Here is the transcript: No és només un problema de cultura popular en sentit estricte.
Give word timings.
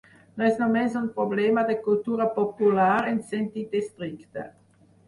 No 0.39 0.45
és 0.45 0.55
només 0.61 0.95
un 1.01 1.05
problema 1.17 1.65
de 1.69 1.77
cultura 1.85 2.29
popular 2.41 2.91
en 3.13 3.25
sentit 3.31 3.79
estricte. 3.83 4.53